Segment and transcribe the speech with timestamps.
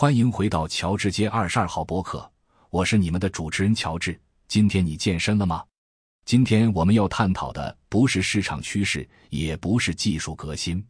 [0.00, 2.32] 欢迎回到乔治街二十二号播客，
[2.70, 4.18] 我是你们的主持人乔治。
[4.48, 5.62] 今天你健身了吗？
[6.24, 10.82] 今天我们要探讨的不是市场趋势，也不是技术革新，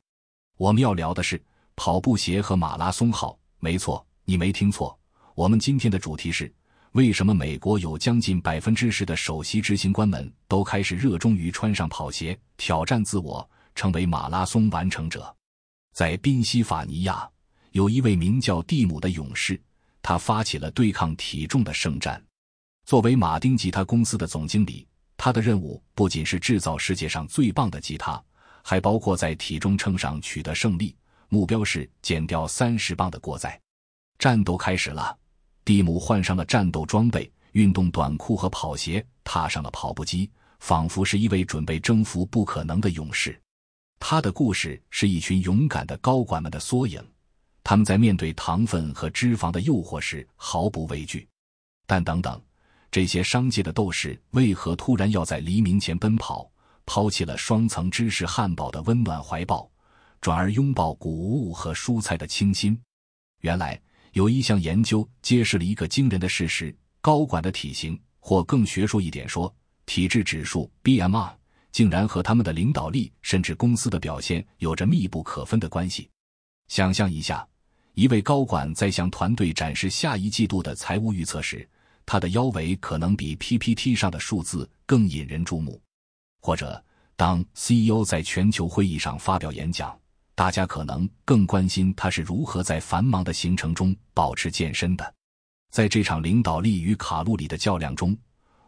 [0.58, 1.42] 我们要聊的是
[1.74, 3.36] 跑步鞋和马拉松号。
[3.58, 4.96] 没错，你没听错，
[5.34, 6.54] 我们今天的主题是
[6.92, 15.34] 为什么美国有将近百分之十的首席执行官们都开始热衷于穿上跑鞋，挑战自我，成为马拉松完成者。
[15.92, 17.28] 在宾夕法尼亚。
[17.72, 19.60] 有一位名叫蒂姆的勇士，
[20.02, 22.22] 他发起了对抗体重的圣战。
[22.84, 24.86] 作为马丁吉他公司的总经理，
[25.16, 28.20] 他的任务不仅是制造世界上最棒的吉他，
[28.62, 30.96] 还包括在体重秤上取得胜利。
[31.28, 33.60] 目标是减掉三十磅的过载。
[34.18, 35.16] 战斗开始了，
[35.64, 43.40] 蒂姆换上了战斗装备，运动短裤和跑鞋，踏上了跑步机，仿佛是一位准备征服不可能的勇士。
[44.00, 47.00] 他的故事是一群勇敢的高管们的缩影。
[47.70, 51.28] 他们在面对糖分和脂肪的诱惑时毫不畏惧，
[51.86, 52.42] 但等等，
[52.90, 56.50] 这些商界的斗士为何突然要在黎明前奔跑，
[56.84, 59.70] 抛弃了双层芝士汉堡的温暖怀抱，
[60.20, 62.76] 转而拥抱谷物和蔬菜的清新？
[63.42, 63.80] 原来，
[64.14, 69.54] 有一项研究揭示了一个惊人的事实：高管的体型，或更学术一点说，
[69.86, 71.32] 体质指数 （BMI）
[71.70, 76.10] 竟然和他们的领导力甚至公司的表现有着密不可分的关系。
[76.66, 77.46] 想象一下。
[78.00, 81.68] 一位高管在向团队展示下一季度的财务预测时，
[82.06, 85.78] 他的腰围可能比 PPT 上的数字更引人注目；
[86.40, 86.82] 或者，
[87.14, 89.94] 当 CEO 在全球会议上发表演讲，
[90.34, 95.14] 大家可能更关心他是如何在繁忙的行程中保持健身的。
[95.70, 98.16] 在这场领导力与卡路里的较量中，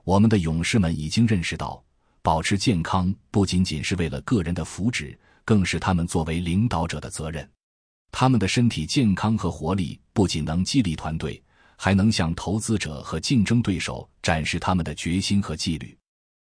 [0.05, 1.83] 我们的勇士们已经认识到，
[2.20, 7.50] 保持健康不仅仅是为了个人的福祉，更是他们作为领导者的责任。
[8.13, 11.43] 他们的身体健康和活力不仅能激励团队，
[11.77, 15.97] 还能向投资者和竞争对手展示他们的决心和纪律。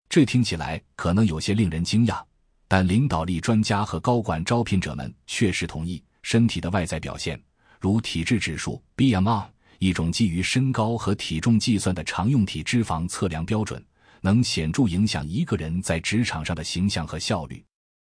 [0.09, 2.23] 这听起来可能有些令人惊讶，
[2.69, 7.43] 但领导力专家和高管招聘者们确实同意，身体的外在表现，
[7.81, 9.47] 如体质指数 （BMI），
[9.79, 13.83] 一种基于身高和体重计算的常用体脂肪测量标准，
[14.21, 17.65] 能显著影响一个人在职场上的形象和效率。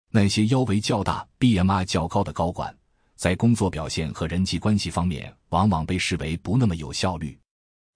[0.10, 2.76] 那些腰围较大、BMI 较高的高管。
[3.22, 7.38] 在工作表现和人际关系方面，往往被视为不那么有效率。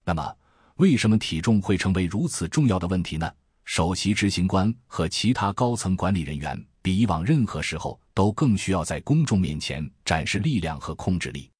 [0.04, 0.32] 那么，
[0.76, 3.28] 为什么体重会成为如此重要的问题呢？
[3.64, 11.50] 首席执行官和其他高层管理人员比以往任何时候都更需要在公众面前展示力量和控制力。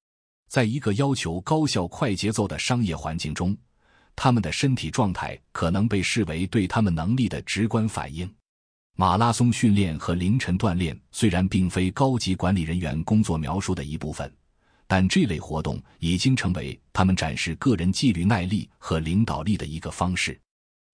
[0.48, 3.56] 在一个要求高效、快节奏的商业环境中，
[4.14, 8.32] 他们的身体状态可能被视为对他们能力的直观反应。
[8.98, 14.34] 马拉松训练和凌晨锻炼虽然并非高级管理人员工作描述的一部分，
[14.86, 20.40] 但这类活动已经成为他们展示个人纪律、耐力和领导力的一个方式。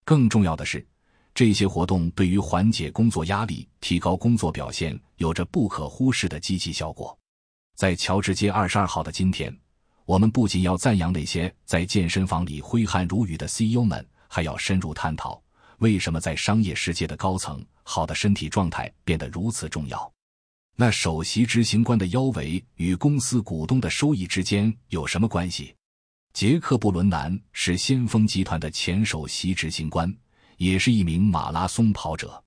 [0.04, 0.84] 更重要的是，
[1.32, 7.16] 这些活动对于缓解工作压力、提高工作表现有着不可忽视的积极效果。
[7.76, 9.56] 在乔治街二十二号的今天，
[10.06, 15.40] 我们不仅要赞扬那些在健身房里挥汗如雨的 CEO 们，还要深入探讨。
[15.82, 20.12] 为什么在商业世界的高层，好的身体状态变得如此重要？
[20.76, 25.74] 那首席执行官的腰围与公司股东的收益之间有什么关系？
[26.34, 30.08] 杰克·布伦南是先锋集团的前首席执行官，
[30.56, 32.40] 也是一名马拉松跑者。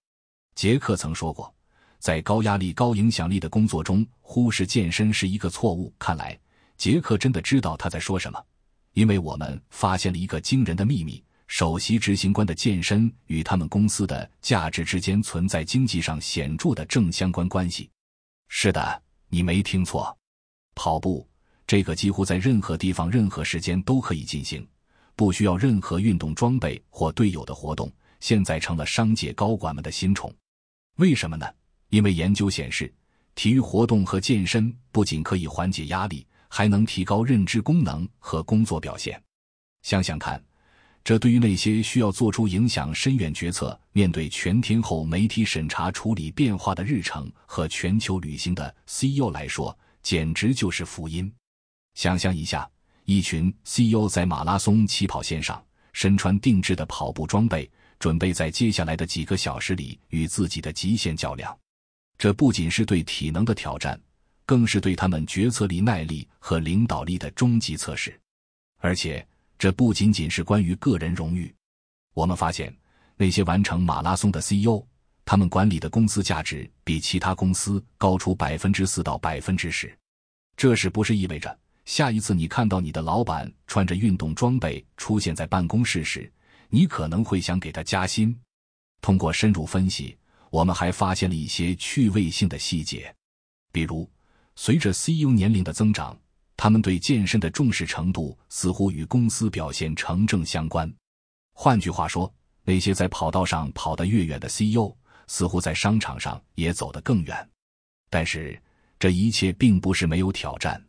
[0.56, 1.54] 杰克曾说过，
[2.00, 5.94] 在高压力、高影响力的工作中，忽视健身是一个错误。
[6.00, 6.40] 看来，
[6.78, 8.42] 杰克真的知道他在说什么，
[8.94, 11.22] 因为我们发现了一个惊人的秘密。
[11.48, 17.90] 首席执行官的健身与他们公司的价值之间存在经济上显著的正相关关系。
[18.48, 20.18] 是的，你没听错，
[20.74, 21.28] 跑步
[21.68, 24.68] 这个几乎在任何地方、任何时间都可以进行，
[25.16, 30.34] 不需要任何运动装备或队友的活动，现在成了商界高管们的新宠。
[30.98, 31.46] 为什么呢？
[31.90, 32.92] 因为研究显示，
[33.36, 39.22] 体育活动和健身不仅可以缓解压力，还能提高认知功能和工作表现。
[39.84, 40.44] 想想看。
[41.06, 51.32] 这对于那些需要做出影响深远决策、面对全天候媒体审查、处理变化的日程和全球旅行的 CEO 来说，简直就是福音。
[51.94, 52.68] 想象一下，
[53.04, 55.64] 一群 CEO 在马拉松起跑线上，
[55.94, 57.70] 身穿定制的跑步装备，
[58.00, 61.56] 准备在接下来的几个小时里与自己的极限较量。
[62.18, 64.02] 这不仅是对体能的挑战，
[64.44, 68.20] 更是对他们决策力、耐力和领导力的终极测试，
[68.80, 69.24] 而且。
[69.58, 71.54] 这不仅仅是关于个人荣誉。
[72.14, 72.76] 我们发现，
[73.18, 74.86] 那些完成马拉松的 CEO，
[75.24, 79.98] 他们管理的公司价值比其他公司高出百分之四到百分之十。
[80.58, 86.32] 这是不是意味着下一次你看到你的老板穿着运动装备出现在办公室时，
[86.70, 88.38] 你可能会想给他加薪。
[89.02, 90.18] 通过深入分析，
[90.50, 93.14] 我们还发现了一些趣味性的细节，
[93.72, 94.10] 比如，
[94.56, 96.18] 随着 CEO 年龄的增长，
[96.58, 100.92] 他们对健身的重视程度似乎与公司表现成正相关。
[101.54, 104.96] 换句话说，那些在跑道上跑得越远的 CEO，
[105.28, 107.50] 似乎在商场上也走得更远。
[108.10, 108.60] 但是，
[108.98, 110.82] 这一切并不是没有挑战。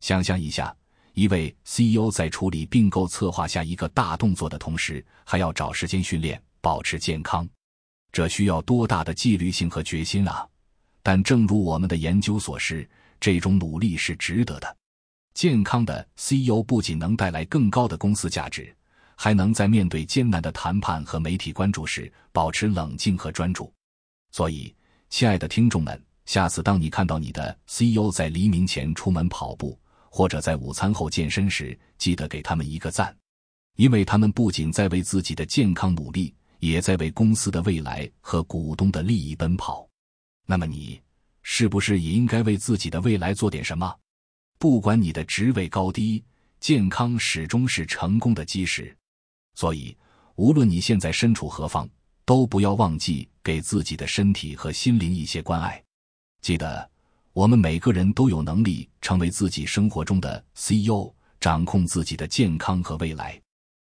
[0.00, 0.74] 想象一下，
[1.14, 7.48] 一位 CEO 在处理并购策划下一个大动作的同时，还要找时间训练、保持健康，
[8.12, 10.46] 这需要多大的纪律性和决心啊！
[11.02, 12.88] 但正如我们的研究所示，
[13.18, 14.76] 这种努力是值得的。
[15.38, 18.74] 健康的 CEO 不仅能带来更高的公司价值，
[19.14, 23.72] 还能在面对艰难的谈判和媒体关注时保持冷静和专注。
[24.32, 24.74] 所以，
[25.10, 29.78] 亲爱的听众们，下次当你看到你的 CEO 在黎明前出门跑步，
[30.10, 33.16] 或者在午餐后健身时，记得给他们一个赞，
[33.76, 39.88] 因为他们不仅在为自己的健康努力，也在为公司的未来和股东的利益奔跑。
[40.46, 41.00] 那么你
[41.44, 43.94] 是不是也应该为自己的未来做点什么？
[44.58, 46.22] 不管你的职位高低，
[46.60, 48.94] 健康始终是成功的基石。
[49.54, 49.96] 所以，
[50.36, 51.88] 无论你现在身处何方，
[52.24, 55.82] 都不要忘记给自己的身体和心灵一些关爱。
[56.42, 56.90] 记得。
[57.34, 61.08] 我们每个人都有能力成为自己生活中的 CEO，
[61.38, 63.40] 掌控自己的健康和未来。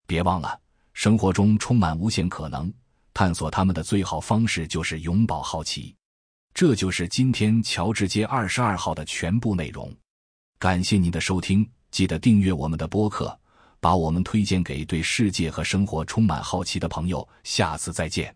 [0.05, 0.59] 别忘了，
[0.93, 2.73] 生活中充满无限可能，
[3.15, 5.95] 探索他们的最好方式就是永葆好奇。
[6.55, 9.95] 这就是今天乔治街二十二号的全部内容。
[10.59, 13.39] 感谢您的收听，记得订阅我们的播客，
[13.79, 17.27] 把我们推荐给对世界和生活充满好奇的朋友。
[17.45, 18.35] 下次再见。